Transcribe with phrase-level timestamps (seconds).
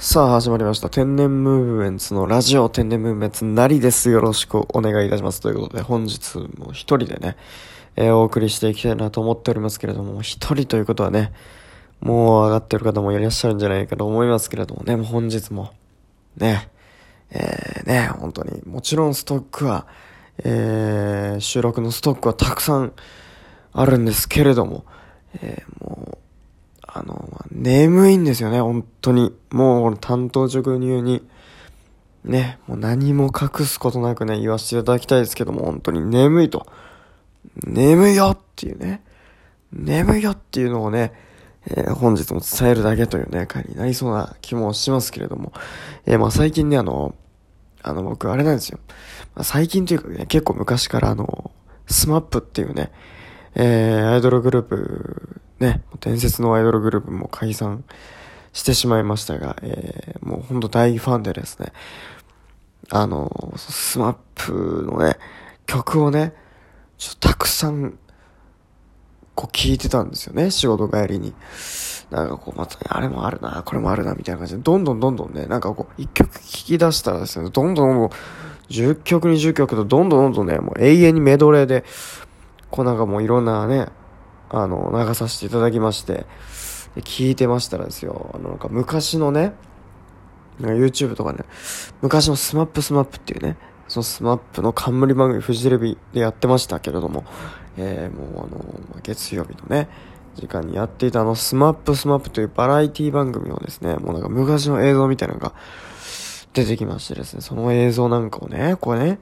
[0.00, 0.88] さあ始まりました。
[0.88, 4.10] 天然ムーブメンツのラジオ天然ムーブメンツなりです。
[4.10, 5.40] よろしくお願いいたします。
[5.40, 7.36] ということで本日も一人でね、
[7.96, 11.32] えーお送りしていきたいなと思っておりますけれども、一人ということはね、
[12.00, 15.72] もう上がってる方もいらっしゃるんじゃないかと思いますけれどもね、もう本日も、
[16.36, 16.70] ね、
[17.32, 19.88] えー、ね、本当に、もちろんストックは、
[20.44, 22.92] えー、収録のストックはたくさん
[23.72, 24.84] あるんですけれども、
[25.42, 26.07] えーもう、
[26.98, 29.34] あの、ま眠いんですよね、本当に。
[29.50, 31.26] もう、担当直入に、
[32.24, 36.66] ね、もう何も隠すことなくね、言わせていただきたいですけども、本当に眠いと。
[37.64, 39.02] 眠いよっていうね、
[39.72, 41.12] 眠いよっていうのをね、
[41.66, 45.52] えー本日も伝えるだけというね、回になりそうな気もしますけれども、
[46.06, 47.14] えーまあ最近ね、あの、
[47.82, 48.78] あの、僕、あれなんですよ。
[49.34, 51.50] まあ最近というかね、結構昔からあの、
[51.86, 52.90] SMAPっていうね、
[53.54, 57.84] えー、アイドルグループ、ね、伝説のアイドルグループも解散
[58.52, 61.72] してしまいましたが、えー、もうほんと大ファンでですね、
[62.90, 65.16] あの、スマップのね、
[65.66, 66.34] 曲をね、
[66.96, 67.98] ちょっとたくさん、
[69.34, 71.34] こう聞いてたんですよね、仕事帰りに。
[72.10, 78.10] なんかこう、また、あれもあるな、これもあるな、みたいな感じで、どんどんどんどんね、なんかこう、一曲聴き出したらですね、どんどんどんどん、
[78.70, 81.84] 10曲、20曲と、どんどんどんどんね、もう永遠にメドレーで、
[82.70, 83.88] こうなんかもういろんなね、
[84.50, 86.26] あの、流させていただきまして、
[86.94, 89.54] で聞いてましたらですよ、あの、なんか昔のね、
[90.60, 91.40] YouTube とかね、
[92.02, 97.24] 昔のスマップスマップっていうね、そのスマップの冠番組、フジテレビでやってましたけれども、
[97.76, 99.88] えー、もうあの、月曜日のね、
[100.34, 105.52] 時間にやっていたあの、スマップスマップというバラエティ番組をですね、もうなんか昔の映像みたいなのが
[106.52, 109.20] 出てきましてですね、その映像なんかをね、これね、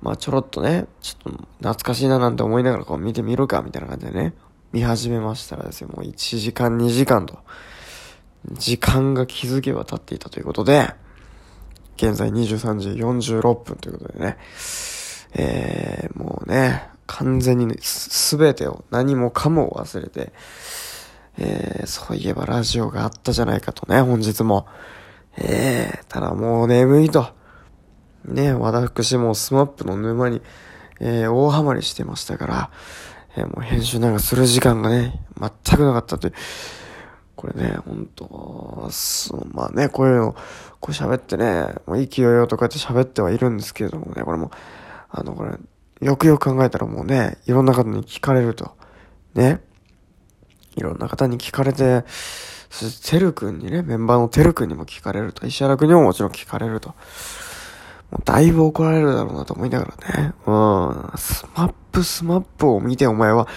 [0.00, 4.34] まあちょろっとね、ちょっと懐かしいななんて思いながらこう見てみるかみたいな感じでね、
[4.72, 7.38] 見始めましたらですよ、もう1時間2時間と、
[8.52, 10.94] 時間が気づけば経っていたということで、
[11.96, 14.38] 現在23時46分ということでね、
[15.34, 20.32] えー、もうね、完全にね、すべてを何もかも忘れて、
[21.38, 24.66] えー、そういえばラジオがあったじゃないかとね、本日も。
[25.36, 27.37] えー、ただもう眠いと。
[28.24, 30.42] ね、私もスマップの沼に、
[31.00, 32.70] えー、大ハマりしてましたから、
[33.36, 36.34] えーもう編集なんかする時間がね、全くなかったという。
[37.36, 40.32] これね、ほんと、そう、まあね、こういうの、
[40.80, 44.50] こう喋ってね、もう勢いよとかやって喋ってはいるんですけれどもね、これも、
[45.08, 45.56] あの、これ、
[46.00, 48.72] よくよく考えたらもうね、いろんな方に聞かれると。
[49.34, 49.60] ね。
[50.74, 52.04] いろんな方に聞かれて、
[52.70, 55.46] そして、てるくんにね、メンバーのてるくんにも聞かれると。
[55.46, 56.94] 石原くんにももちろん聞かれると。
[58.10, 60.32] もうだいぶ怒られるだろうなと思いながらね。
[60.46, 61.18] うん。
[61.18, 63.48] スマップスマップを見てお前は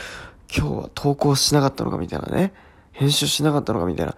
[0.55, 2.53] 今日は投稿しなかったのかみたいなね。
[2.91, 4.15] 編集しなかったのかみたいな。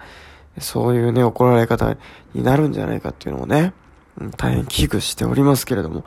[0.60, 1.96] そういうね、怒られ方
[2.34, 3.74] になるんじゃないかっていうのをね、
[4.38, 6.04] 大変危惧しておりますけれども。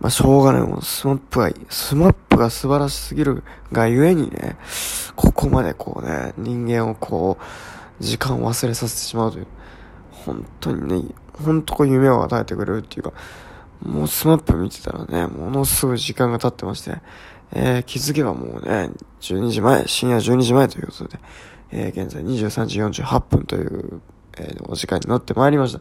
[0.00, 0.62] まあ、しょうがない。
[0.62, 3.42] もう SMAPが、 SMAPが素晴らしすぎる
[3.72, 4.56] がゆえにね、
[5.16, 9.46] ここまでこうね、人間をこう、時間を忘れさせてしまうという。
[10.10, 13.12] 本当にね、本当こう夢を与えてくれるっていうか、
[13.84, 16.98] もうスマップ見てたらね、ものすごい時間が経ってまして、
[17.52, 21.18] えー、気づけばもうね、12時前、深夜12時前ということで、
[21.70, 24.00] えー、現在23時48分という、
[24.38, 25.80] えー、お時間になってまいりました。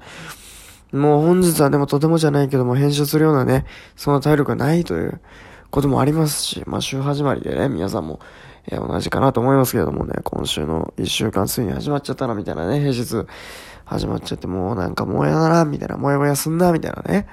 [0.98, 5.22] もう本日はでもとてもじゃないけども編集するようなね、そんな体力がないという
[5.70, 8.20] こともありますし、まあ週始まりでね、皆さんも、
[8.68, 13.28] えー同じかなと思いますけれどもね、今週の1週間ついに始まっちゃったな、みたいなね、平日
[13.86, 17.28] 始まっちゃってもうなんかもうやだな、みたいな、もやもやすんな、みたいなね、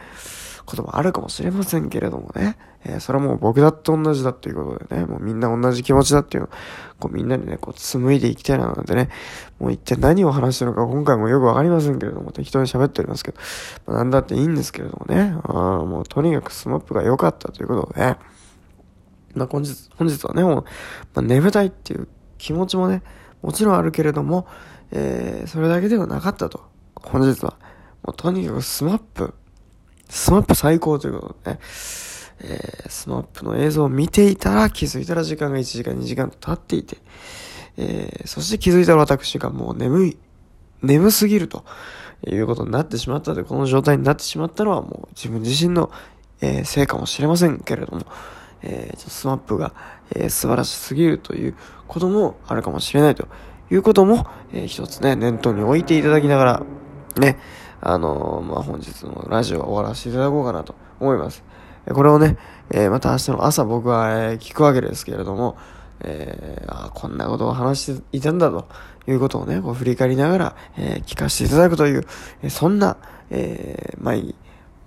[0.69, 6.51] こともあるかもしれませんけれどもね、えーそれはもう僕だって同じだっていうことでね、もうみんな同じ気持ちだっていうの、
[7.01, 9.09] こうみんなでね、こう紡いでいきたいななんてね、
[9.59, 13.39] もう一体何を話してるのか今回もよくわかりませんけれども、適当に喋っておりますけど、
[13.87, 15.53] まあ、なんだっていいんですけれどもね、あ
[15.84, 18.17] もうとにかく SMAPが良かったということで、ね、
[19.34, 20.65] まあ本日、本日はね、もう、
[21.15, 23.03] まあ、眠たいっていう気持ちもね、
[23.41, 24.47] もちろんあるけれども、
[24.91, 26.62] えー、それだけではなかったと。
[26.95, 27.57] 本日は。
[28.03, 31.60] もうとにかく SMAP、SMAP最高ということでね、
[32.41, 36.99] えー、 SMAPの映像を見ていたら気づいたら時間が1時間2時間と経っていて、
[37.77, 40.19] えー、そして気づいたら私がもう眠い、
[40.83, 41.65] 眠すぎると
[42.27, 45.91] いうことになってしまったという、この状態になってしまったのはもう自分自身の、
[46.41, 48.07] えー、せいかもしれませんけれども、
[48.63, 49.75] えー、ちょっとスマップが、
[50.15, 51.54] えー、素晴らしすぎるという
[51.87, 53.28] こともあるかもしれないと
[53.71, 56.63] いうことも、えー、一つね、念頭に置いていただきながら、
[57.16, 57.39] ね、
[57.80, 61.45] あのまあ、本日のラジオは終わらせていただこうかなと思います。
[61.86, 62.36] えこれをね、
[62.71, 65.57] えーまた明日の朝僕は、えー聞くわけですけれども、
[66.01, 68.69] えー、あこんなことを話していたんだと
[69.07, 72.07] いうことをね、こう振り返りながら、えー、聞かせていただくという、
[72.42, 72.97] え、そんな、
[73.30, 74.34] え、毎、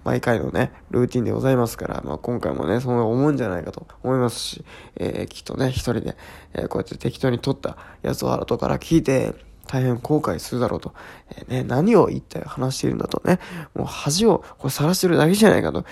[0.03, 4.65] 毎回のね、ルーティンでございますから、まあ、今回もね、そんな思うんじゃないかと思いますし、
[4.95, 6.15] え、きっとね、一人で、
[6.53, 9.33] え、こうやって適当に撮ったやつを後から聞いて、
[9.67, 10.93] 大変後悔するだろうと。
[11.29, 13.39] えー、ね、何を一体話しているんだとね、
[13.73, 15.85] もう恥をこれ晒してるだけじゃないかと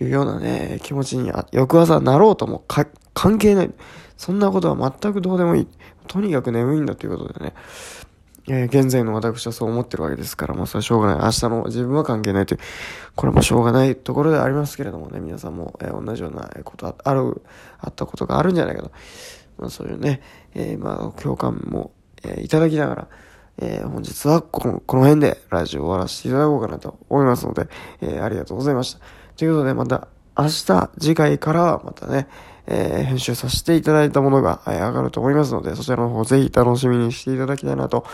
[0.00, 3.70] いうようなね、気持ちに翌朝なろうとも関係ない。
[4.16, 5.68] そんなことは全くどうでもいい。
[6.06, 7.54] とにかく眠いんだということでね、
[8.48, 11.24] えー、現在の私はそう思ってるわけですから、まあそれはしょうがない。
[11.24, 12.60] 明日の自分は関係ないという、
[13.16, 17.42] これもしょうがないところではありますけれどもね、皆さんも、えー、同じようなことある、
[17.80, 18.92] あったことがあるんじゃないかと。
[19.58, 20.20] まあそういうね、
[20.54, 21.90] えー、まあ共感も、
[22.26, 23.08] えー、いただきながら、
[23.58, 27.68] えー、本日はこのこの辺でラジオを終わらせていただこうかなと思いますので、
[28.00, 29.00] えー、ありがとうございました。
[29.36, 30.08] ということでまた
[30.38, 32.28] 明日、次回からはまたね、
[32.66, 38.04] えー、編集させていただいたものが、え上がると思いますので、そちらの方ぜひ楽しみにしていただきたいなと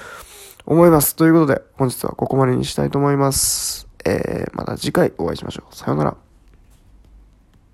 [0.67, 1.17] 思います。
[1.17, 3.89] ということで、本日はここまでにしたいと思います。
[4.05, 5.75] えー、また次回お会いしましょう。
[5.75, 6.32] さようなら。